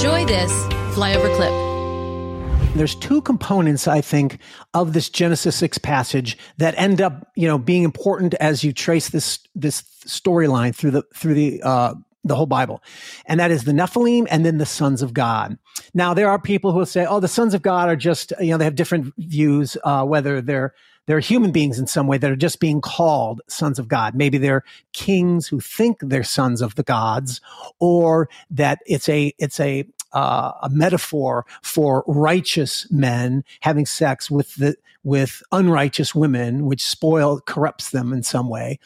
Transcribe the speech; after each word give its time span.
Enjoy 0.00 0.24
this 0.24 0.50
flyover 0.96 1.28
clip. 1.36 2.74
There's 2.74 2.94
two 2.94 3.20
components, 3.20 3.86
I 3.86 4.00
think, 4.00 4.38
of 4.72 4.94
this 4.94 5.10
Genesis 5.10 5.56
6 5.56 5.76
passage 5.76 6.38
that 6.56 6.74
end 6.78 7.02
up, 7.02 7.30
you 7.36 7.46
know, 7.46 7.58
being 7.58 7.82
important 7.82 8.32
as 8.40 8.64
you 8.64 8.72
trace 8.72 9.10
this 9.10 9.40
this 9.54 9.82
storyline 10.06 10.74
through 10.74 10.92
the 10.92 11.02
through 11.14 11.34
the 11.34 11.62
uh, 11.62 11.92
the 12.24 12.34
whole 12.34 12.46
Bible. 12.46 12.82
And 13.26 13.38
that 13.40 13.50
is 13.50 13.64
the 13.64 13.72
Nephilim 13.72 14.26
and 14.30 14.42
then 14.42 14.56
the 14.56 14.64
sons 14.64 15.02
of 15.02 15.12
God. 15.12 15.58
Now, 15.92 16.14
there 16.14 16.30
are 16.30 16.40
people 16.40 16.72
who 16.72 16.78
will 16.78 16.86
say, 16.86 17.04
oh, 17.04 17.20
the 17.20 17.28
sons 17.28 17.52
of 17.52 17.60
God 17.60 17.90
are 17.90 17.96
just, 17.96 18.32
you 18.40 18.52
know, 18.52 18.56
they 18.56 18.64
have 18.64 18.76
different 18.76 19.12
views, 19.18 19.76
uh, 19.84 20.06
whether 20.06 20.40
they're 20.40 20.72
they're 21.06 21.20
human 21.20 21.50
beings 21.50 21.78
in 21.78 21.86
some 21.86 22.06
way 22.06 22.18
that 22.18 22.30
are 22.30 22.36
just 22.36 22.60
being 22.60 22.80
called 22.80 23.40
sons 23.48 23.78
of 23.78 23.88
God. 23.88 24.14
Maybe 24.14 24.38
they're 24.38 24.64
kings 24.92 25.48
who 25.48 25.60
think 25.60 25.98
they're 26.00 26.22
sons 26.22 26.62
of 26.62 26.74
the 26.74 26.82
gods, 26.82 27.40
or 27.78 28.28
that 28.50 28.80
it's 28.86 29.08
a 29.08 29.34
it's 29.38 29.60
a 29.60 29.86
uh, 30.12 30.52
a 30.62 30.70
metaphor 30.70 31.46
for 31.62 32.04
righteous 32.06 32.86
men 32.90 33.44
having 33.60 33.86
sex 33.86 34.30
with 34.30 34.54
the 34.56 34.76
with 35.02 35.42
unrighteous 35.50 36.14
women, 36.14 36.66
which 36.66 36.86
spoil 36.86 37.40
corrupts 37.40 37.90
them 37.90 38.12
in 38.12 38.22
some 38.22 38.48
way. 38.48 38.78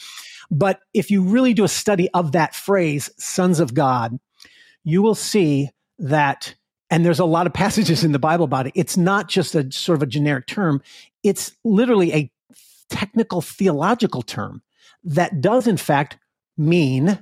But 0.50 0.80
if 0.92 1.10
you 1.10 1.22
really 1.22 1.54
do 1.54 1.64
a 1.64 1.68
study 1.68 2.08
of 2.14 2.32
that 2.32 2.54
phrase, 2.54 3.10
"sons 3.18 3.60
of 3.60 3.74
God," 3.74 4.18
you 4.84 5.02
will 5.02 5.14
see 5.14 5.70
that 5.98 6.54
and 6.94 7.04
there's 7.04 7.18
a 7.18 7.24
lot 7.24 7.48
of 7.48 7.52
passages 7.52 8.04
in 8.04 8.12
the 8.12 8.20
Bible 8.20 8.44
about 8.44 8.68
it. 8.68 8.72
It's 8.76 8.96
not 8.96 9.28
just 9.28 9.56
a 9.56 9.68
sort 9.72 9.96
of 9.96 10.04
a 10.04 10.06
generic 10.06 10.46
term. 10.46 10.80
It's 11.24 11.50
literally 11.64 12.12
a 12.12 12.30
technical 12.88 13.40
theological 13.40 14.22
term 14.22 14.62
that 15.02 15.40
does 15.40 15.66
in 15.66 15.76
fact 15.76 16.18
mean 16.56 17.18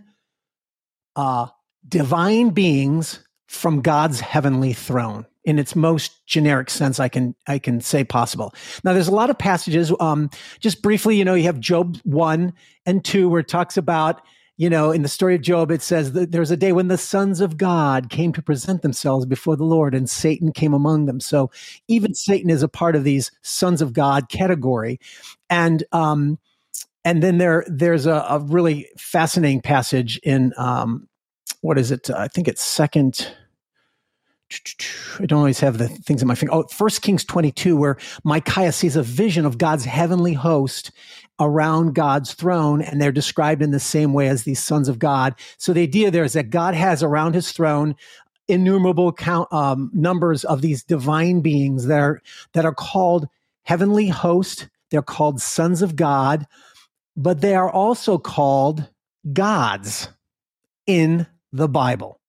uh, 1.16 1.46
divine 1.88 2.50
beings 2.50 3.27
from 3.47 3.80
God's 3.80 4.20
heavenly 4.20 4.74
throne 4.74 5.24
in 5.42 5.58
its 5.58 5.75
most 5.75 6.27
generic 6.27 6.69
sense 6.69 7.00
I 7.00 7.08
can 7.08 7.34
I 7.47 7.58
can 7.58 7.80
say 7.80 8.04
possible. 8.04 8.52
Now 8.84 8.92
there's 8.92 9.08
a 9.08 9.14
lot 9.14 9.30
of 9.30 9.38
passages 9.38 9.91
um 10.00 10.28
just 10.60 10.82
briefly 10.82 11.16
you 11.16 11.25
know 11.25 11.34
you 11.34 11.44
have 11.44 11.58
Job 11.58 11.97
1 12.04 12.52
and 12.84 13.02
2 13.02 13.30
where 13.30 13.41
it 13.41 13.48
talks 13.48 13.78
about 13.78 14.20
you 14.56 14.69
know, 14.69 14.91
in 14.91 15.03
the 15.03 15.08
story 15.08 15.34
of 15.34 15.41
Job, 15.41 15.70
it 15.70 15.83
says 15.83 16.12
that 16.12 16.31
there's 16.31 16.50
a 16.50 16.56
day 16.56 16.72
when 16.72 16.89
the 16.89 16.98
sons 16.98 17.41
of 17.41 17.56
God 17.56 18.11
came 18.11 18.33
to 18.34 18.42
present 18.42 18.83
themselves 18.83 19.27
before 19.27 19.56
the 19.56 19.64
Lord 19.64 19.94
and 19.94 20.09
Satan 20.09 20.53
came 20.53 20.75
among 20.75 21.06
them. 21.06 21.20
So 21.20 21.50
even 21.89 22.14
Satan 22.14 22.50
is 22.50 22.62
a 22.62 22.69
part 22.69 22.94
of 22.94 23.05
these 23.05 23.33
sons 23.42 23.81
of 23.81 23.92
God 23.92 24.28
category. 24.28 25.00
And, 25.48 25.84
um, 25.92 26.39
and 27.05 27.22
then 27.22 27.39
there, 27.39 27.64
there's 27.67 28.06
a, 28.06 28.25
a 28.28 28.39
really 28.41 28.89
fascinating 28.98 29.62
passage 29.62 30.19
in, 30.19 30.53
um, 30.56 31.09
what 31.62 31.78
is 31.78 31.91
it? 31.91 32.11
I 32.11 32.28
think 32.28 32.47
it's 32.47 32.62
second, 32.62 33.34
I 35.19 35.27
don't 35.27 35.39
always 35.39 35.61
have 35.61 35.78
the 35.78 35.89
things 35.89 36.22
in 36.22 36.28
my 36.28 36.34
finger. 36.34 36.55
Oh, 36.55 36.64
First 36.64 37.03
Kings 37.03 37.25
22, 37.25 37.77
where 37.77 37.97
Micaiah 38.25 38.72
sees 38.72 38.97
a 38.97 39.03
vision 39.03 39.47
of 39.47 39.59
God's 39.59 39.84
heavenly 39.84 40.33
host 40.33 40.91
around 41.41 41.94
God's 41.94 42.34
throne, 42.34 42.83
and 42.83 43.00
they're 43.00 43.12
described 43.12 43.62
in 43.62 43.70
the 43.70 43.81
same 43.81 44.12
way 44.12 44.28
as 44.28 44.44
these 44.44 44.62
sons 44.62 44.89
of 44.89 44.98
God. 44.98 45.34
So 45.56 45.72
the 45.72 45.83
idea 45.83 46.11
there 46.11 46.25
is 46.25 46.34
that 46.34 46.50
God 46.50 46.75
has 46.75 47.03
around 47.03 47.34
his 47.34 47.53
throne 47.53 47.97
innumerable 48.48 49.12
count, 49.12 49.53
um, 49.53 49.91
numbers 49.94 50.44
of 50.44 50.61
these 50.61 50.84
divine 50.84 51.41
beings 51.41 51.87
that 51.87 52.00
are 52.00 52.22
that 52.53 52.64
are 52.64 52.75
called 52.75 53.28
heavenly 53.62 54.09
host. 54.09 54.69
They're 54.91 55.03
called 55.03 55.41
sons 55.41 55.81
of 55.83 55.97
God, 55.97 56.47
but 57.16 57.41
they 57.41 57.55
are 57.55 57.70
also 57.70 58.19
called 58.19 58.89
gods 59.33 60.09
in 60.87 61.27
the 61.53 61.69
Bible. 61.69 62.20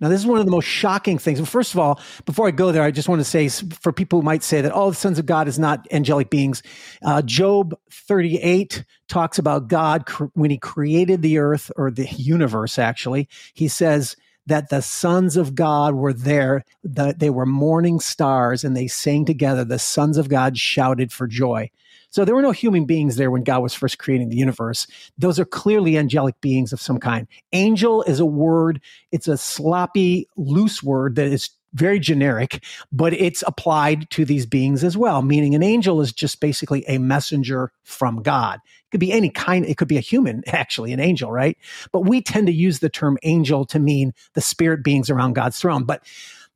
Now, 0.00 0.08
this 0.08 0.20
is 0.20 0.26
one 0.26 0.38
of 0.38 0.44
the 0.44 0.50
most 0.50 0.66
shocking 0.66 1.18
things. 1.18 1.46
First 1.48 1.74
of 1.74 1.80
all, 1.80 2.00
before 2.24 2.48
I 2.48 2.50
go 2.50 2.72
there, 2.72 2.82
I 2.82 2.90
just 2.90 3.08
want 3.08 3.20
to 3.20 3.24
say 3.24 3.48
for 3.48 3.92
people 3.92 4.20
who 4.20 4.24
might 4.24 4.42
say 4.42 4.60
that, 4.60 4.72
oh, 4.74 4.90
the 4.90 4.96
sons 4.96 5.18
of 5.18 5.26
God 5.26 5.48
is 5.48 5.58
not 5.58 5.86
angelic 5.90 6.30
beings, 6.30 6.62
uh, 7.02 7.22
Job 7.22 7.78
38 7.90 8.84
talks 9.08 9.38
about 9.38 9.68
God 9.68 10.06
cr- 10.06 10.26
when 10.34 10.50
he 10.50 10.58
created 10.58 11.22
the 11.22 11.38
earth 11.38 11.70
or 11.76 11.90
the 11.90 12.06
universe, 12.06 12.78
actually. 12.78 13.28
He 13.54 13.68
says, 13.68 14.16
that 14.46 14.70
the 14.70 14.80
sons 14.80 15.36
of 15.36 15.54
God 15.54 15.94
were 15.94 16.14
there, 16.14 16.64
that 16.82 17.18
they 17.18 17.28
were 17.28 17.44
morning 17.44 18.00
stars 18.00 18.64
and 18.64 18.74
they 18.74 18.86
sang 18.86 19.26
together. 19.26 19.62
The 19.62 19.78
sons 19.78 20.16
of 20.16 20.30
God 20.30 20.56
shouted 20.56 21.12
for 21.12 21.26
joy. 21.26 21.70
So 22.10 22.24
there 22.24 22.34
were 22.34 22.42
no 22.42 22.52
human 22.52 22.84
beings 22.84 23.16
there 23.16 23.30
when 23.30 23.44
God 23.44 23.62
was 23.62 23.74
first 23.74 23.98
creating 23.98 24.28
the 24.28 24.36
universe. 24.36 24.86
Those 25.18 25.38
are 25.38 25.44
clearly 25.44 25.98
angelic 25.98 26.40
beings 26.40 26.72
of 26.72 26.80
some 26.80 26.98
kind. 26.98 27.26
Angel 27.52 28.02
is 28.02 28.20
a 28.20 28.26
word, 28.26 28.80
it's 29.12 29.28
a 29.28 29.36
sloppy, 29.36 30.28
loose 30.36 30.82
word 30.82 31.16
that 31.16 31.26
is 31.26 31.50
very 31.74 31.98
generic, 31.98 32.64
but 32.90 33.12
it's 33.12 33.44
applied 33.46 34.08
to 34.10 34.24
these 34.24 34.46
beings 34.46 34.82
as 34.82 34.96
well, 34.96 35.22
meaning 35.22 35.54
an 35.54 35.62
angel 35.62 36.00
is 36.00 36.12
just 36.12 36.40
basically 36.40 36.84
a 36.88 36.98
messenger 36.98 37.72
from 37.84 38.22
God. 38.22 38.56
It 38.56 38.90
could 38.90 39.00
be 39.00 39.12
any 39.12 39.28
kind, 39.28 39.66
it 39.66 39.76
could 39.76 39.88
be 39.88 39.98
a 39.98 40.02
human, 40.02 40.42
actually, 40.46 40.92
an 40.92 41.00
angel, 41.00 41.30
right? 41.30 41.58
But 41.92 42.00
we 42.06 42.22
tend 42.22 42.46
to 42.46 42.52
use 42.52 42.78
the 42.78 42.88
term 42.88 43.18
angel 43.22 43.64
to 43.66 43.78
mean 43.78 44.14
the 44.34 44.40
spirit 44.40 44.82
beings 44.82 45.10
around 45.10 45.34
God's 45.34 45.58
throne. 45.58 45.84
But 45.84 46.02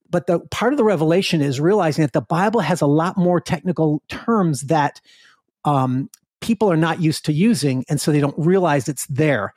but 0.09 0.27
the 0.27 0.41
part 0.41 0.75
of 0.75 0.77
the 0.77 0.85
revelation 0.85 1.41
is 1.41 1.59
realizing 1.59 2.03
that 2.03 2.13
the 2.13 2.21
Bible 2.21 2.61
has 2.61 2.83
a 2.83 2.87
lot 2.87 3.17
more 3.17 3.41
technical 3.41 4.03
terms 4.11 4.63
that 4.63 5.01
um, 5.65 6.11
people 6.41 6.71
are 6.71 6.77
not 6.77 7.01
used 7.01 7.25
to 7.27 7.33
using, 7.33 7.85
and 7.89 8.01
so 8.01 8.13
they 8.13 8.21
don't 8.21 8.39
realize 8.39 8.89
it's 8.89 9.07
there. 9.07 9.55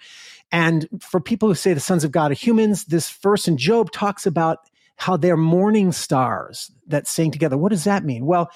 And 0.51 0.87
for 1.01 1.19
people 1.19 1.49
who 1.49 1.55
say 1.55 1.73
the 1.73 1.79
sons 1.79 2.03
of 2.03 2.11
God 2.11 2.31
are 2.31 2.35
humans, 2.35 2.85
this 2.85 3.09
verse 3.09 3.47
in 3.47 3.57
Job 3.57 3.91
talks 3.91 4.25
about 4.25 4.59
how 4.97 5.17
they're 5.17 5.37
morning 5.37 5.91
stars 5.91 6.71
that 6.87 7.07
sing 7.07 7.31
together. 7.31 7.57
What 7.57 7.71
does 7.71 7.83
that 7.83 8.05
mean? 8.05 8.25
Well, 8.25 8.49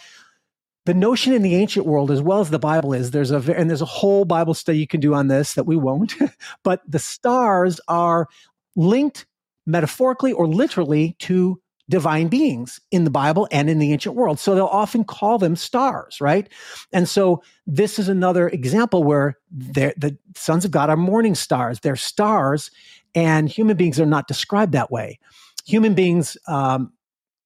the 0.85 0.93
notion 0.93 1.33
in 1.33 1.41
the 1.41 1.55
ancient 1.55 1.85
world, 1.85 2.09
as 2.09 2.21
well 2.21 2.39
as 2.39 2.49
the 2.49 2.59
Bible 2.59 2.93
is, 2.93 3.11
there's 3.11 3.31
a 3.31 3.37
and 3.55 3.69
there's 3.69 3.81
a 3.81 3.85
whole 3.85 4.25
Bible 4.25 4.53
study 4.53 4.79
you 4.79 4.87
can 4.87 5.01
do 5.01 5.13
on 5.13 5.27
this 5.27 5.53
that 5.53 5.65
we 5.65 5.75
won't. 5.75 6.13
but 6.63 6.81
the 6.87 6.99
stars 6.99 7.79
are 7.87 8.27
linked 8.75 9.25
metaphorically 9.65 10.31
or 10.31 10.47
literally 10.47 11.15
to 11.19 11.61
divine 11.89 12.27
beings 12.27 12.79
in 12.91 13.03
the 13.03 13.09
Bible 13.09 13.47
and 13.51 13.69
in 13.69 13.79
the 13.79 13.91
ancient 13.91 14.15
world. 14.15 14.39
So 14.39 14.55
they'll 14.55 14.65
often 14.65 15.03
call 15.03 15.39
them 15.39 15.55
stars, 15.55 16.21
right? 16.21 16.47
And 16.93 17.09
so 17.09 17.41
this 17.65 17.99
is 17.99 18.07
another 18.07 18.47
example 18.47 19.03
where 19.03 19.37
the 19.51 20.17
sons 20.35 20.63
of 20.63 20.71
God 20.71 20.89
are 20.89 20.97
morning 20.97 21.35
stars. 21.35 21.79
They're 21.79 21.95
stars, 21.95 22.71
and 23.15 23.49
human 23.49 23.75
beings 23.75 23.99
are 23.99 24.05
not 24.05 24.27
described 24.27 24.71
that 24.73 24.91
way. 24.91 25.19
Human 25.65 25.95
beings, 25.95 26.37
um, 26.47 26.93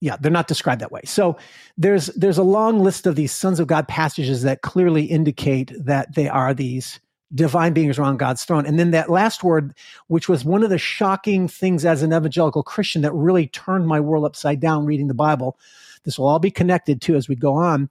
yeah, 0.02 0.18
they're 0.20 0.32
not 0.32 0.48
described 0.48 0.82
that 0.82 0.92
way. 0.92 1.02
So 1.06 1.38
there's 1.78 2.08
there's 2.08 2.38
a 2.38 2.44
long 2.44 2.80
list 2.80 3.08
of 3.08 3.16
these 3.16 3.32
sons 3.32 3.62
of 3.62 3.68
God 3.68 3.88
passages 3.88 4.44
that 4.44 4.62
clearly 4.62 5.06
indicate 5.06 5.72
that 5.80 6.14
they 6.16 6.28
are 6.28 6.54
these 6.54 7.00
divine 7.34 7.74
beings 7.74 7.98
around 7.98 8.18
God's 8.18 8.44
throne. 8.44 8.66
And 8.66 8.78
then 8.78 8.92
that 8.92 9.10
last 9.10 9.44
word, 9.44 9.74
which 10.08 10.30
was 10.30 10.46
one 10.46 10.64
of 10.64 10.70
the 10.70 10.78
shocking 10.78 11.48
things 11.48 11.86
as 11.86 12.04
an 12.04 12.14
evangelical 12.14 12.64
Christian 12.64 13.02
that 13.02 13.14
really 13.14 13.48
turned 13.48 13.88
my 13.88 14.00
world 14.00 14.26
upside 14.26 14.60
down 14.60 14.86
reading 14.86 15.08
the 15.08 15.14
Bible. 15.14 15.58
This 16.04 16.20
will 16.20 16.28
all 16.28 16.40
be 16.40 16.52
connected 16.52 17.02
to 17.02 17.16
as 17.16 17.28
we 17.28 17.36
go 17.36 17.56
on. 17.56 17.90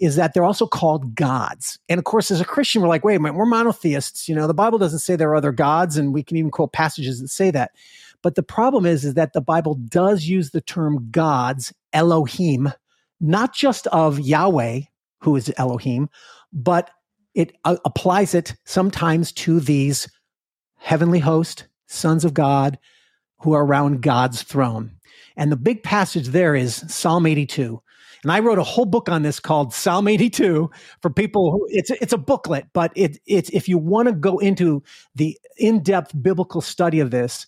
Is 0.00 0.16
that 0.16 0.34
they're 0.34 0.44
also 0.44 0.66
called 0.66 1.14
gods. 1.14 1.78
And 1.88 1.98
of 1.98 2.04
course, 2.04 2.32
as 2.32 2.40
a 2.40 2.44
Christian, 2.44 2.82
we're 2.82 2.88
like, 2.88 3.04
wait 3.04 3.14
a 3.14 3.20
minute, 3.20 3.36
we're 3.36 3.46
monotheists. 3.46 4.28
You 4.28 4.34
know, 4.34 4.48
the 4.48 4.52
Bible 4.52 4.76
doesn't 4.76 4.98
say 4.98 5.14
there 5.14 5.30
are 5.30 5.36
other 5.36 5.52
gods, 5.52 5.96
and 5.96 6.12
we 6.12 6.24
can 6.24 6.36
even 6.36 6.50
quote 6.50 6.72
passages 6.72 7.20
that 7.20 7.28
say 7.28 7.52
that. 7.52 7.70
But 8.20 8.34
the 8.34 8.42
problem 8.42 8.86
is, 8.86 9.04
is 9.04 9.14
that 9.14 9.34
the 9.34 9.40
Bible 9.40 9.76
does 9.76 10.24
use 10.24 10.50
the 10.50 10.60
term 10.60 11.10
gods, 11.12 11.72
Elohim, 11.92 12.72
not 13.20 13.54
just 13.54 13.86
of 13.88 14.18
Yahweh, 14.18 14.80
who 15.20 15.36
is 15.36 15.52
Elohim, 15.58 16.10
but 16.52 16.90
it 17.34 17.56
uh, 17.64 17.76
applies 17.84 18.34
it 18.34 18.54
sometimes 18.64 19.32
to 19.32 19.60
these 19.60 20.08
heavenly 20.76 21.18
host, 21.18 21.66
sons 21.86 22.24
of 22.24 22.34
God, 22.34 22.78
who 23.38 23.52
are 23.52 23.64
around 23.64 24.02
God's 24.02 24.42
throne. 24.42 24.92
And 25.36 25.50
the 25.50 25.56
big 25.56 25.82
passage 25.82 26.28
there 26.28 26.54
is 26.54 26.84
Psalm 26.88 27.26
82. 27.26 27.80
And 28.22 28.32
I 28.32 28.40
wrote 28.40 28.58
a 28.58 28.64
whole 28.64 28.86
book 28.86 29.08
on 29.08 29.22
this 29.22 29.38
called 29.38 29.74
Psalm 29.74 30.08
82 30.08 30.70
for 31.02 31.10
people 31.10 31.52
who 31.52 31.66
it's 31.70 31.90
it's 31.90 32.12
a 32.12 32.18
booklet, 32.18 32.66
but 32.72 32.90
it 32.96 33.18
it's 33.26 33.50
if 33.50 33.68
you 33.68 33.76
want 33.76 34.08
to 34.08 34.14
go 34.14 34.38
into 34.38 34.82
the 35.14 35.38
in-depth 35.58 36.12
biblical 36.22 36.62
study 36.62 37.00
of 37.00 37.10
this, 37.10 37.46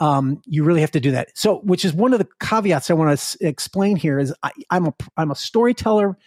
um, 0.00 0.42
you 0.44 0.64
really 0.64 0.80
have 0.80 0.90
to 0.92 1.00
do 1.00 1.12
that. 1.12 1.28
So, 1.38 1.58
which 1.60 1.84
is 1.84 1.92
one 1.92 2.12
of 2.12 2.18
the 2.18 2.28
caveats 2.40 2.90
I 2.90 2.94
want 2.94 3.10
to 3.10 3.12
s- 3.12 3.36
explain 3.40 3.94
here 3.94 4.18
is 4.18 4.34
I, 4.42 4.50
I'm 4.70 4.86
a 4.86 4.94
I'm 5.16 5.30
a 5.30 5.36
storyteller 5.36 6.18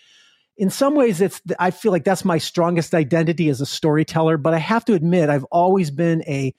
in 0.60 0.70
some 0.70 0.94
ways 0.94 1.22
it's 1.22 1.42
i 1.58 1.72
feel 1.72 1.92
like 1.92 2.04
that's 2.04 2.26
my 2.26 2.38
strongest 2.38 2.94
identity 2.94 3.50
as 3.50 3.62
a 3.62 3.66
storyteller 3.66 4.38
but 4.38 4.54
i 4.54 4.58
have 4.58 4.86
to 4.86 4.94
admit 4.94 5.30
i've 5.30 5.46
always 5.46 5.90
been 5.90 6.22
a 6.28 6.54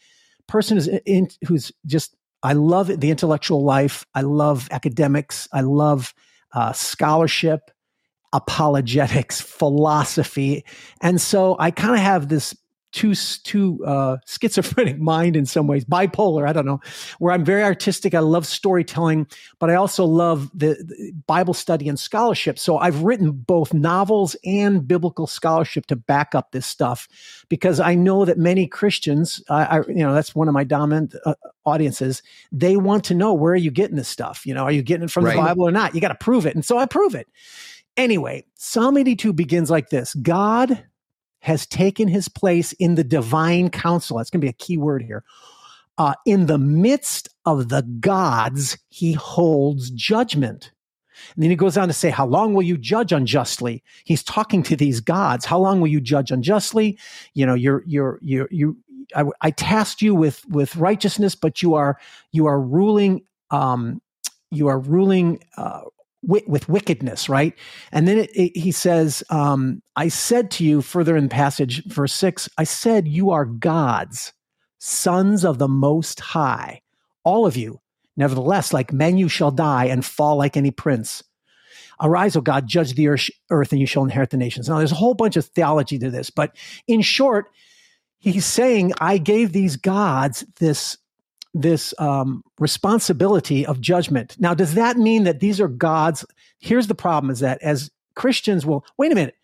person 0.48 0.76
who's 0.76 0.88
in, 0.88 1.28
who's 1.46 1.70
just 1.86 2.16
i 2.42 2.54
love 2.54 2.88
the 2.88 3.10
intellectual 3.10 3.62
life. 3.62 4.06
I 4.14 4.22
love 4.22 4.66
academics. 4.72 5.46
I 5.52 5.60
love 5.60 6.14
uh, 6.52 6.72
scholarship 6.72 7.70
apologetics 8.32 9.40
philosophy. 9.40 10.64
And 11.00 11.20
so 11.20 11.56
i 11.58 11.70
kind 11.70 11.94
of 11.94 12.00
have 12.00 12.28
this 12.28 12.56
too 12.92 13.14
too 13.14 13.84
uh, 13.84 14.16
schizophrenic 14.26 14.98
mind 15.00 15.36
in 15.36 15.46
some 15.46 15.66
ways, 15.66 15.84
bipolar. 15.84 16.48
I 16.48 16.52
don't 16.52 16.66
know. 16.66 16.80
Where 17.18 17.32
I'm 17.32 17.44
very 17.44 17.62
artistic. 17.62 18.14
I 18.14 18.20
love 18.20 18.46
storytelling, 18.46 19.26
but 19.58 19.70
I 19.70 19.74
also 19.74 20.04
love 20.04 20.50
the, 20.54 20.74
the, 20.74 21.12
Bible 21.26 21.54
study 21.54 21.88
and 21.88 21.98
scholarship. 21.98 22.58
So 22.58 22.78
I've 22.78 23.02
written 23.02 23.32
both 23.32 23.72
novels 23.72 24.36
and 24.44 24.86
biblical 24.86 25.26
scholarship 25.26 25.86
to 25.86 25.96
back 25.96 26.34
up 26.34 26.52
this 26.52 26.66
stuff, 26.66 27.08
because 27.48 27.80
I 27.80 27.94
know 27.94 28.24
that 28.24 28.38
many 28.38 28.66
Christians, 28.66 29.42
I, 29.48 29.64
I 29.64 29.80
you 29.88 29.94
know, 29.96 30.14
that's 30.14 30.34
one 30.34 30.48
of 30.48 30.54
my 30.54 30.64
dominant 30.64 31.14
uh, 31.24 31.34
audiences. 31.64 32.22
They 32.50 32.76
want 32.76 33.04
to 33.04 33.14
know 33.14 33.32
where 33.32 33.52
are 33.52 33.56
you 33.56 33.70
getting 33.70 33.96
this 33.96 34.08
stuff? 34.08 34.44
You 34.44 34.54
know, 34.54 34.64
are 34.64 34.72
you 34.72 34.82
getting 34.82 35.04
it 35.04 35.10
from 35.10 35.24
right. 35.24 35.36
the 35.36 35.42
Bible 35.42 35.68
or 35.68 35.72
not? 35.72 35.94
You 35.94 36.00
got 36.00 36.08
to 36.08 36.14
prove 36.14 36.46
it, 36.46 36.54
and 36.54 36.64
so 36.64 36.78
I 36.78 36.86
prove 36.86 37.14
it. 37.14 37.28
Anyway, 37.96 38.44
Psalm 38.54 38.96
82 38.96 39.32
begins 39.32 39.70
like 39.70 39.90
this 39.90 40.14
God 40.14 40.82
has 41.40 41.66
taken 41.66 42.08
his 42.08 42.28
place 42.28 42.72
in 42.74 42.94
the 42.94 43.04
divine 43.04 43.70
council. 43.70 44.16
That's 44.18 44.30
going 44.30 44.40
to 44.40 44.44
be 44.44 44.50
a 44.50 44.52
key 44.52 44.76
word 44.76 45.02
here. 45.02 45.24
Uh, 45.98 46.14
in 46.24 46.46
the 46.46 46.58
midst 46.58 47.28
of 47.44 47.68
the 47.68 47.82
gods, 48.00 48.78
he 48.88 49.12
holds 49.12 49.90
judgment. 49.90 50.72
And 51.34 51.42
then 51.42 51.50
he 51.50 51.56
goes 51.56 51.76
on 51.76 51.88
to 51.88 51.94
say, 51.94 52.10
How 52.10 52.26
long 52.26 52.54
will 52.54 52.62
you 52.62 52.78
judge 52.78 53.12
unjustly? 53.12 53.82
He's 54.04 54.22
talking 54.22 54.62
to 54.64 54.76
these 54.76 55.00
gods. 55.00 55.44
How 55.44 55.58
long 55.58 55.80
will 55.80 55.88
you 55.88 56.00
judge 56.00 56.30
unjustly? 56.30 56.98
You 57.34 57.46
know, 57.46 57.54
you're, 57.54 57.82
you're, 57.86 58.18
you're, 58.22 58.48
you, 58.50 58.78
I, 59.14 59.24
I 59.40 59.50
tasked 59.50 60.02
you 60.02 60.14
with, 60.14 60.44
with 60.48 60.76
righteousness, 60.76 61.34
but 61.34 61.62
you 61.62 61.74
are, 61.74 61.98
you 62.32 62.46
are 62.46 62.60
ruling, 62.60 63.22
um, 63.50 64.00
you 64.50 64.68
are 64.68 64.78
ruling 64.78 65.42
uh, 65.56 65.82
with 66.22 66.68
wickedness, 66.68 67.28
right? 67.28 67.54
And 67.92 68.06
then 68.06 68.18
it, 68.18 68.30
it, 68.34 68.56
he 68.56 68.72
says, 68.72 69.24
um, 69.30 69.82
I 69.96 70.08
said 70.08 70.50
to 70.52 70.64
you 70.64 70.82
further 70.82 71.16
in 71.16 71.28
passage, 71.28 71.84
verse 71.86 72.12
six, 72.12 72.48
I 72.58 72.64
said, 72.64 73.08
You 73.08 73.30
are 73.30 73.46
gods, 73.46 74.32
sons 74.78 75.44
of 75.44 75.58
the 75.58 75.68
Most 75.68 76.20
High, 76.20 76.82
all 77.24 77.46
of 77.46 77.56
you. 77.56 77.80
Nevertheless, 78.16 78.72
like 78.72 78.92
men, 78.92 79.16
you 79.16 79.28
shall 79.28 79.50
die 79.50 79.86
and 79.86 80.04
fall 80.04 80.36
like 80.36 80.56
any 80.56 80.70
prince. 80.70 81.22
Arise, 82.02 82.36
O 82.36 82.40
God, 82.40 82.66
judge 82.66 82.94
the 82.94 83.08
earth, 83.08 83.72
and 83.72 83.80
you 83.80 83.86
shall 83.86 84.04
inherit 84.04 84.30
the 84.30 84.36
nations. 84.36 84.68
Now, 84.68 84.78
there's 84.78 84.92
a 84.92 84.96
whole 84.96 85.14
bunch 85.14 85.36
of 85.36 85.44
theology 85.46 85.98
to 85.98 86.10
this, 86.10 86.30
but 86.30 86.56
in 86.86 87.02
short, 87.02 87.46
he's 88.18 88.46
saying, 88.46 88.92
I 89.00 89.18
gave 89.18 89.52
these 89.52 89.76
gods 89.76 90.44
this 90.58 90.96
this 91.54 91.92
um, 91.98 92.42
responsibility 92.58 93.66
of 93.66 93.80
judgment. 93.80 94.36
Now, 94.38 94.54
does 94.54 94.74
that 94.74 94.96
mean 94.96 95.24
that 95.24 95.40
these 95.40 95.60
are 95.60 95.68
God's? 95.68 96.24
Here's 96.58 96.86
the 96.86 96.94
problem: 96.94 97.30
is 97.30 97.40
that 97.40 97.60
as 97.62 97.90
Christians, 98.14 98.66
well, 98.66 98.84
wait 98.98 99.12
a 99.12 99.14
minute. 99.14 99.34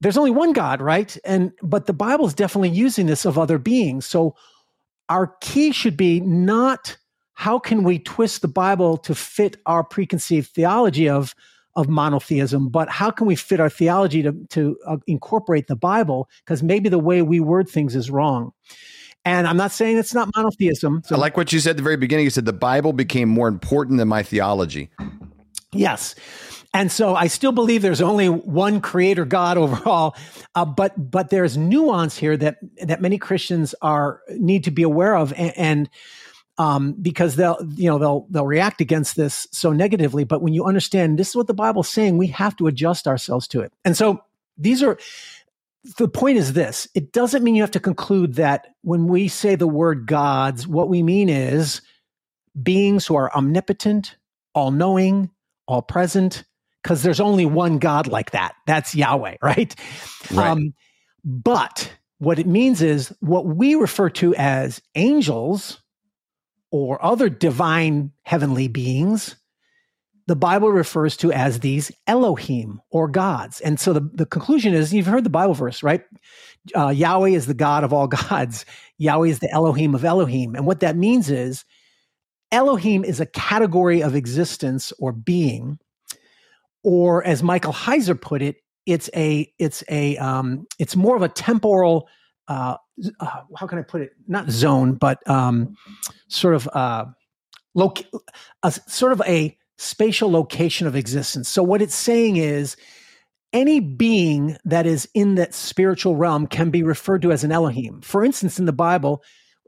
There's 0.00 0.16
only 0.16 0.30
one 0.30 0.52
God, 0.52 0.80
right? 0.80 1.16
And 1.24 1.52
but 1.62 1.86
the 1.86 1.92
Bible 1.92 2.26
is 2.26 2.34
definitely 2.34 2.70
using 2.70 3.06
this 3.06 3.24
of 3.24 3.36
other 3.36 3.58
beings. 3.58 4.06
So 4.06 4.36
our 5.08 5.34
key 5.40 5.72
should 5.72 5.96
be 5.96 6.20
not 6.20 6.96
how 7.34 7.58
can 7.58 7.84
we 7.84 8.00
twist 8.00 8.42
the 8.42 8.48
Bible 8.48 8.96
to 8.98 9.14
fit 9.14 9.58
our 9.64 9.84
preconceived 9.84 10.50
theology 10.50 11.08
of 11.08 11.34
of 11.76 11.88
monotheism, 11.88 12.68
but 12.68 12.88
how 12.88 13.08
can 13.08 13.28
we 13.28 13.36
fit 13.36 13.60
our 13.60 13.70
theology 13.70 14.22
to 14.22 14.32
to 14.50 14.76
uh, 14.84 14.96
incorporate 15.06 15.68
the 15.68 15.76
Bible? 15.76 16.28
Because 16.44 16.62
maybe 16.62 16.88
the 16.88 16.98
way 16.98 17.22
we 17.22 17.38
word 17.38 17.68
things 17.68 17.94
is 17.94 18.10
wrong. 18.10 18.52
And 19.28 19.46
I'm 19.46 19.58
not 19.58 19.72
saying 19.72 19.98
it's 19.98 20.14
not 20.14 20.30
monotheism. 20.34 21.02
So 21.04 21.14
I 21.14 21.18
like 21.18 21.36
what 21.36 21.52
you 21.52 21.60
said 21.60 21.72
at 21.72 21.76
the 21.76 21.82
very 21.82 21.98
beginning. 21.98 22.24
You 22.24 22.30
said 22.30 22.46
the 22.46 22.52
Bible 22.54 22.94
became 22.94 23.28
more 23.28 23.46
important 23.46 23.98
than 23.98 24.08
my 24.08 24.22
theology. 24.22 24.88
Yes. 25.70 26.14
And 26.72 26.90
so 26.90 27.14
I 27.14 27.26
still 27.26 27.52
believe 27.52 27.82
there's 27.82 28.00
only 28.00 28.30
one 28.30 28.80
creator 28.80 29.26
God 29.26 29.58
overall, 29.64 30.16
uh, 30.54 30.64
but 30.64 31.10
but 31.10 31.28
there's 31.28 31.58
nuance 31.58 32.16
here 32.16 32.38
that 32.38 32.56
that 32.80 33.02
many 33.02 33.18
Christians 33.18 33.74
are 33.82 34.22
need 34.30 34.64
to 34.64 34.70
be 34.70 34.82
aware 34.82 35.14
of, 35.14 35.34
and, 35.34 35.52
and 35.58 35.90
um, 36.56 36.92
because 36.92 37.36
they'll 37.36 37.58
you 37.74 37.90
know 37.90 37.98
they'll 37.98 38.26
they'll 38.30 38.46
react 38.46 38.80
against 38.80 39.14
this 39.14 39.46
so 39.52 39.74
negatively. 39.74 40.24
But 40.24 40.40
when 40.40 40.54
you 40.54 40.64
understand 40.64 41.18
this 41.18 41.28
is 41.28 41.36
what 41.36 41.48
the 41.48 41.54
Bible's 41.54 41.90
saying, 41.90 42.16
we 42.16 42.28
have 42.28 42.56
to 42.56 42.66
adjust 42.66 43.06
ourselves 43.06 43.46
to 43.48 43.60
it. 43.60 43.74
And 43.84 43.94
so 43.94 44.22
these 44.56 44.82
are 44.82 44.98
the 45.96 46.08
point 46.08 46.36
is 46.36 46.52
this 46.52 46.86
it 46.94 47.12
doesn't 47.12 47.42
mean 47.42 47.54
you 47.54 47.62
have 47.62 47.70
to 47.72 47.80
conclude 47.80 48.34
that 48.34 48.68
when 48.82 49.06
we 49.06 49.28
say 49.28 49.54
the 49.54 49.66
word 49.66 50.06
gods, 50.06 50.66
what 50.66 50.88
we 50.88 51.02
mean 51.02 51.28
is 51.28 51.80
beings 52.60 53.06
who 53.06 53.14
are 53.14 53.34
omnipotent, 53.34 54.16
all 54.54 54.70
knowing, 54.70 55.30
all 55.66 55.82
present, 55.82 56.44
because 56.82 57.02
there's 57.02 57.20
only 57.20 57.46
one 57.46 57.78
God 57.78 58.06
like 58.06 58.32
that. 58.32 58.54
That's 58.66 58.94
Yahweh, 58.94 59.36
right? 59.42 59.74
right. 60.32 60.50
Um, 60.50 60.74
but 61.24 61.92
what 62.18 62.38
it 62.38 62.46
means 62.46 62.82
is 62.82 63.14
what 63.20 63.46
we 63.46 63.74
refer 63.74 64.10
to 64.10 64.34
as 64.34 64.82
angels 64.94 65.80
or 66.70 67.02
other 67.04 67.28
divine 67.28 68.12
heavenly 68.22 68.68
beings 68.68 69.36
the 70.28 70.36
Bible 70.36 70.70
refers 70.70 71.16
to 71.16 71.32
as 71.32 71.60
these 71.60 71.90
Elohim 72.06 72.82
or 72.90 73.08
gods. 73.08 73.62
And 73.62 73.80
so 73.80 73.94
the, 73.94 74.10
the 74.12 74.26
conclusion 74.26 74.74
is 74.74 74.92
you've 74.92 75.06
heard 75.06 75.24
the 75.24 75.30
Bible 75.30 75.54
verse, 75.54 75.82
right? 75.82 76.04
Uh, 76.76 76.90
Yahweh 76.90 77.30
is 77.30 77.46
the 77.46 77.54
God 77.54 77.82
of 77.82 77.94
all 77.94 78.06
gods. 78.28 78.66
Yahweh 78.98 79.28
is 79.28 79.38
the 79.38 79.50
Elohim 79.50 79.94
of 79.94 80.04
Elohim. 80.04 80.54
And 80.54 80.66
what 80.66 80.80
that 80.80 80.98
means 80.98 81.30
is 81.30 81.64
Elohim 82.52 83.04
is 83.04 83.20
a 83.20 83.26
category 83.26 84.02
of 84.02 84.14
existence 84.14 84.92
or 84.98 85.12
being, 85.12 85.78
or 86.84 87.24
as 87.24 87.42
Michael 87.42 87.72
Heiser 87.72 88.20
put 88.20 88.42
it, 88.42 88.56
it's 88.84 89.10
a 89.16 89.50
it's 89.58 89.82
a 89.90 90.16
um, 90.18 90.66
it's 90.78 90.96
more 90.96 91.16
of 91.16 91.20
a 91.22 91.28
temporal 91.28 92.08
uh, 92.48 92.76
uh, 93.20 93.40
how 93.56 93.66
can 93.66 93.78
I 93.78 93.82
put 93.82 94.00
it? 94.00 94.12
Not 94.26 94.50
zone, 94.50 94.94
but 94.94 95.26
um, 95.28 95.76
sort 96.28 96.54
of 96.54 96.68
uh, 96.72 97.04
loc- 97.74 98.04
a, 98.62 98.70
sort 98.70 99.12
of 99.12 99.20
a 99.26 99.57
spatial 99.78 100.30
location 100.30 100.86
of 100.86 100.94
existence. 100.94 101.48
So, 101.48 101.62
what 101.62 101.80
it's 101.80 101.94
saying 101.94 102.36
is 102.36 102.76
any 103.52 103.80
being 103.80 104.58
that 104.64 104.86
is 104.86 105.08
in 105.14 105.36
that 105.36 105.54
spiritual 105.54 106.16
realm 106.16 106.46
can 106.46 106.70
be 106.70 106.82
referred 106.82 107.22
to 107.22 107.32
as 107.32 107.44
an 107.44 107.52
Elohim. 107.52 108.02
For 108.02 108.22
instance, 108.22 108.58
in 108.58 108.66
the 108.66 108.72
Bible, 108.72 109.22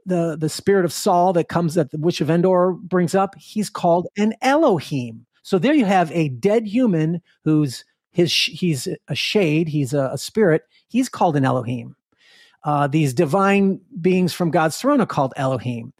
the, 0.05 0.37
the 0.39 0.49
spirit 0.49 0.85
of 0.85 0.93
Saul 0.93 1.33
that 1.33 1.49
comes 1.49 1.75
that 1.75 1.91
the 1.91 1.97
Witch 1.97 2.21
of 2.21 2.29
Endor 2.29 2.73
brings 2.73 3.15
up, 3.15 3.35
he's 3.39 3.69
called 3.69 4.07
an 4.17 4.33
Elohim. 4.41 5.25
So 5.43 5.57
there 5.57 5.73
you 5.73 5.85
have 5.85 6.11
a 6.11 6.29
dead 6.29 6.67
human 6.67 7.21
who's 7.43 7.83
his 8.11 8.31
he's 8.33 8.87
a 9.07 9.15
shade, 9.15 9.69
he's 9.69 9.93
a, 9.93 10.11
a 10.13 10.17
spirit. 10.17 10.63
He's 10.87 11.09
called 11.09 11.35
an 11.35 11.45
Elohim. 11.45 11.95
Uh, 12.63 12.87
these 12.87 13.13
divine 13.13 13.79
beings 13.99 14.33
from 14.33 14.51
God's 14.51 14.77
throne 14.77 15.01
are 15.01 15.07
called 15.07 15.33
Elohim. 15.35 15.93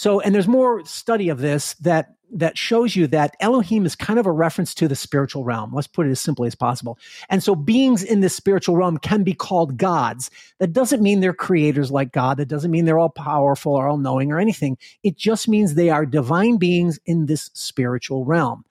So, 0.00 0.18
and 0.18 0.34
there's 0.34 0.48
more 0.48 0.82
study 0.86 1.28
of 1.28 1.40
this 1.40 1.74
that 1.74 2.14
that 2.32 2.56
shows 2.56 2.96
you 2.96 3.06
that 3.08 3.36
Elohim 3.38 3.84
is 3.84 3.94
kind 3.94 4.18
of 4.18 4.24
a 4.24 4.32
reference 4.32 4.72
to 4.76 4.88
the 4.88 4.96
spiritual 4.96 5.44
realm. 5.44 5.74
Let's 5.74 5.88
put 5.88 6.06
it 6.06 6.10
as 6.10 6.20
simply 6.22 6.46
as 6.46 6.54
possible. 6.54 6.98
And 7.28 7.42
so 7.42 7.54
beings 7.54 8.02
in 8.02 8.20
this 8.20 8.34
spiritual 8.34 8.78
realm 8.78 8.96
can 8.96 9.24
be 9.24 9.34
called 9.34 9.76
gods. 9.76 10.30
That 10.58 10.72
doesn't 10.72 11.02
mean 11.02 11.20
they're 11.20 11.34
creators 11.34 11.90
like 11.90 12.12
God. 12.12 12.38
That 12.38 12.48
doesn't 12.48 12.70
mean 12.70 12.86
they're 12.86 12.98
all 12.98 13.10
powerful 13.10 13.74
or 13.74 13.88
all 13.88 13.98
knowing 13.98 14.32
or 14.32 14.40
anything. 14.40 14.78
It 15.02 15.18
just 15.18 15.48
means 15.48 15.74
they 15.74 15.90
are 15.90 16.06
divine 16.06 16.56
beings 16.56 16.98
in 17.04 17.26
this 17.26 17.50
spiritual 17.52 18.24
realm. 18.24 18.64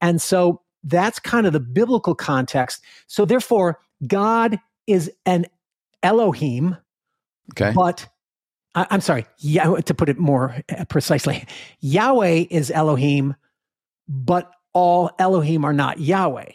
And 0.00 0.22
so 0.22 0.62
that's 0.84 1.18
kind 1.18 1.48
of 1.48 1.52
the 1.52 1.58
biblical 1.58 2.14
context. 2.14 2.80
So 3.08 3.24
therefore, 3.24 3.80
God 4.06 4.60
is 4.86 5.10
an 5.26 5.46
Elohim, 6.04 6.76
okay. 7.54 7.72
but 7.74 8.06
I, 8.74 8.86
am 8.90 9.00
sorry, 9.00 9.26
to 9.40 9.94
put 9.96 10.08
it 10.08 10.18
more 10.18 10.56
uh, 10.76 10.84
precisely, 10.86 11.44
Yahweh 11.80 12.44
is 12.50 12.70
Elohim, 12.70 13.34
but 14.08 14.50
all 14.72 15.10
Elohim 15.18 15.64
are 15.64 15.72
not 15.72 15.98
Yahweh. 15.98 16.52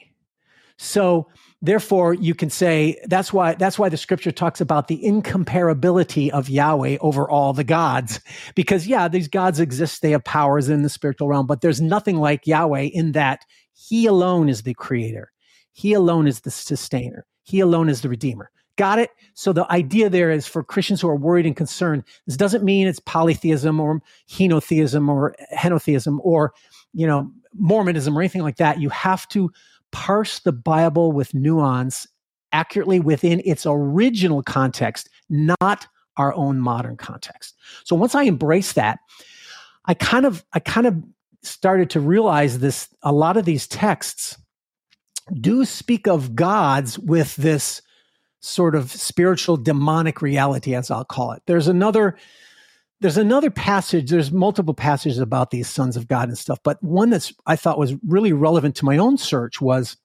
So 0.78 1.28
therefore 1.62 2.14
you 2.14 2.36
can 2.36 2.50
say 2.50 3.02
that's 3.06 3.32
why 3.32 3.56
that's 3.56 3.80
why 3.80 3.90
the 3.90 3.98
scripture 3.98 4.32
talks 4.32 4.62
about 4.62 4.88
the 4.88 5.02
incomparability 5.04 6.30
of 6.30 6.50
Yahweh 6.50 6.98
over 7.00 7.30
all 7.30 7.54
the 7.54 7.64
gods 7.64 8.20
because 8.56 8.86
yeah 8.86 9.08
these 9.08 9.30
gods 9.30 9.60
exist 9.62 10.02
they 10.02 10.12
have 10.12 10.24
powers 10.26 10.68
in 10.68 10.84
the 10.84 10.90
spiritual 10.90 11.30
realm 11.30 11.48
but 11.48 11.62
there's 11.62 11.80
nothing 11.80 12.18
like 12.18 12.46
Yahweh 12.46 12.90
in 12.94 13.14
that 13.14 13.46
he 13.76 14.06
alone 14.06 14.50
is 14.50 14.64
the 14.64 14.74
creator. 14.74 15.32
He 15.74 15.94
alone 15.94 16.28
is 16.28 16.42
the 16.42 16.52
sustainer. 16.52 17.26
He 17.44 17.60
alone 17.60 17.90
is 17.90 18.02
the 18.02 18.10
redeemer 18.10 18.50
Got 18.78 19.00
it? 19.00 19.12
So 19.34 19.54
the 19.54 19.72
idea 19.72 20.10
there 20.10 20.32
is 20.32 20.48
for 20.48 20.64
Christians 20.64 21.02
who 21.02 21.08
are 21.08 21.16
worried 21.16 21.46
and 21.46 21.56
concerned, 21.56 22.04
this 22.26 22.38
doesn't 22.38 22.64
mean 22.64 22.88
it's 22.88 23.00
polytheism 23.00 23.80
or 23.80 24.02
henotheism 24.30 25.08
or 25.08 25.36
henotheism 25.56 26.20
or, 26.24 26.54
you 26.94 27.08
know, 27.08 27.32
Mormonism 27.54 28.18
or 28.18 28.22
anything 28.22 28.42
like 28.42 28.58
that. 28.58 28.82
You 28.82 28.90
have 28.90 29.28
to 29.30 29.52
parse 29.92 30.40
the 30.40 30.52
Bible 30.52 31.14
with 31.14 31.34
nuance 31.34 32.06
accurately 32.52 33.00
within 33.00 33.42
its 33.46 33.66
original 33.66 34.44
context, 34.44 35.10
not 35.30 35.88
our 36.18 36.34
own 36.34 36.60
modern 36.60 36.98
context. 36.98 37.56
So 37.84 37.96
once 37.96 38.16
I 38.16 38.24
embrace 38.24 38.74
that, 38.74 39.00
I 39.86 39.94
kind 39.94 40.26
of 40.26 40.44
I 40.54 40.60
kind 40.60 40.88
of 40.88 41.02
started 41.44 41.90
to 41.92 42.00
realize 42.00 42.60
this 42.60 42.90
a 43.04 43.12
lot 43.12 43.38
of 43.38 43.46
these 43.46 43.68
texts 43.68 44.38
do 45.40 45.66
speak 45.66 46.08
of 46.08 46.36
gods 46.36 46.98
with 47.00 47.36
this 47.36 47.82
sort 48.46 48.76
of 48.76 48.92
spiritual 48.92 49.58
demonic 49.58 50.22
reality, 50.22 50.76
as 50.76 50.92
I'll 50.92 51.06
call 51.06 51.32
it. 51.32 51.42
There's 51.48 51.68
another 51.68 52.16
there's 53.02 53.18
another 53.18 53.52
passage 53.52 54.10
there's 54.10 54.32
multiple 54.32 54.74
passages 54.74 55.20
about 55.20 55.52
these 55.52 55.68
sons 55.68 55.98
of 55.98 56.08
god 56.08 56.30
and 56.30 56.38
stuff 56.38 56.60
but 56.64 56.82
one 56.82 57.10
that's 57.10 57.34
i 57.46 57.56
thought 57.56 57.78
was 57.78 57.94
really 58.08 58.32
relevant 58.32 58.74
to 58.74 58.86
my 58.86 58.98
own 58.98 59.18
search 59.18 59.60
was 59.60 59.98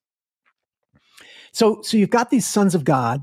so 1.53 1.81
so 1.83 1.97
you've 1.97 2.11
got 2.11 2.31
these 2.31 2.47
sons 2.47 2.75
of 2.75 2.85
god 2.85 3.23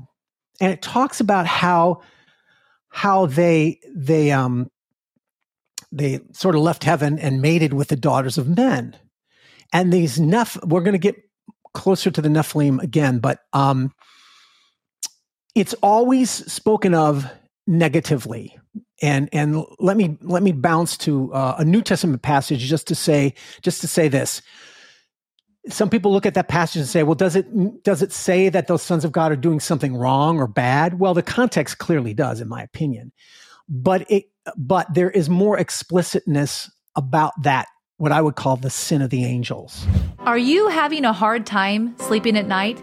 and 0.60 0.72
it 0.72 0.82
talks 0.82 1.20
about 1.20 1.46
how 1.46 2.00
how 2.88 3.26
they 3.26 3.78
they 3.94 4.32
um 4.32 4.70
they 5.92 6.18
sort 6.32 6.54
of 6.54 6.62
left 6.62 6.82
heaven 6.82 7.18
and 7.18 7.42
mated 7.42 7.72
with 7.72 7.88
the 7.88 7.96
daughters 7.96 8.38
of 8.38 8.56
men 8.56 8.96
and 9.72 9.92
these 9.92 10.18
neph 10.18 10.58
we're 10.66 10.80
going 10.80 10.92
to 10.92 10.98
get 10.98 11.16
closer 11.74 12.10
to 12.10 12.22
the 12.22 12.28
nephilim 12.30 12.82
again 12.82 13.18
but 13.18 13.40
um 13.52 13.92
it's 15.58 15.74
always 15.82 16.30
spoken 16.30 16.94
of 16.94 17.26
negatively. 17.66 18.56
And 19.02 19.28
and 19.32 19.64
let 19.78 19.96
me 19.96 20.16
let 20.22 20.42
me 20.42 20.52
bounce 20.52 20.96
to 20.98 21.32
uh, 21.32 21.56
a 21.58 21.64
new 21.64 21.82
testament 21.82 22.22
passage 22.22 22.60
just 22.60 22.88
to 22.88 22.94
say 22.94 23.34
just 23.62 23.80
to 23.82 23.88
say 23.88 24.08
this. 24.08 24.42
Some 25.68 25.90
people 25.90 26.12
look 26.12 26.26
at 26.26 26.34
that 26.34 26.48
passage 26.48 26.80
and 26.80 26.88
say 26.88 27.02
well 27.02 27.14
does 27.14 27.36
it 27.36 27.82
does 27.84 28.02
it 28.02 28.12
say 28.12 28.48
that 28.48 28.66
those 28.66 28.82
sons 28.82 29.04
of 29.04 29.12
god 29.12 29.30
are 29.30 29.36
doing 29.36 29.60
something 29.60 29.96
wrong 29.96 30.38
or 30.38 30.46
bad? 30.46 30.98
Well 30.98 31.14
the 31.14 31.22
context 31.22 31.78
clearly 31.78 32.14
does 32.14 32.40
in 32.40 32.48
my 32.48 32.62
opinion. 32.62 33.12
But 33.68 34.10
it 34.10 34.24
but 34.56 34.92
there 34.94 35.10
is 35.10 35.28
more 35.28 35.58
explicitness 35.58 36.70
about 36.96 37.32
that 37.42 37.68
what 37.98 38.12
i 38.12 38.20
would 38.20 38.36
call 38.36 38.56
the 38.56 38.70
sin 38.70 39.02
of 39.02 39.10
the 39.10 39.24
angels. 39.24 39.86
Are 40.20 40.38
you 40.38 40.68
having 40.68 41.04
a 41.04 41.12
hard 41.12 41.46
time 41.46 41.96
sleeping 41.98 42.36
at 42.36 42.46
night 42.48 42.82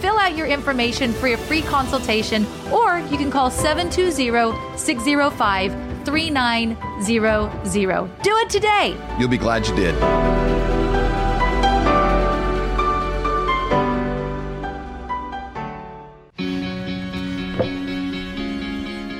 fill 0.00 0.18
out 0.18 0.36
your 0.36 0.46
information 0.46 1.12
for 1.12 1.28
a 1.28 1.36
free 1.36 1.62
consultation, 1.62 2.46
or 2.70 2.98
you 3.10 3.18
can 3.18 3.30
call 3.30 3.50
720 3.50 4.76
605 4.76 5.72
3900. 6.04 8.22
Do 8.22 8.36
it 8.36 8.50
today. 8.50 8.96
You'll 9.18 9.28
be 9.28 9.38
glad 9.38 9.66
you 9.66 9.74
did. 9.74 9.94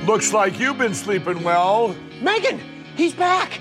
Looks 0.06 0.32
like 0.32 0.58
you've 0.58 0.78
been 0.78 0.94
sleeping 0.94 1.42
well. 1.42 1.94
Megan, 2.20 2.60
he's 2.96 3.14
back. 3.14 3.60